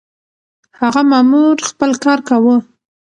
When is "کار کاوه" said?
2.03-2.55